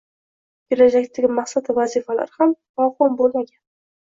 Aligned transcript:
Kelajakdagi 0.69 1.29
maqsad 1.39 1.69
va 1.69 1.75
vazifalar 1.81 2.35
ham 2.39 2.57
mavhum 2.83 3.21
bo’lmagan. 3.21 3.63